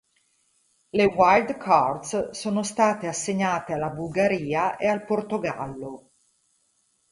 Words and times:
Le 0.97 1.03
"wild 1.05 1.57
cards" 1.59 2.31
sono 2.31 2.63
state 2.63 3.05
assegnate 3.05 3.73
alla 3.73 3.89
Bulgaria 3.91 4.75
e 4.77 4.87
al 4.87 5.05
Portogallo. 5.05 6.09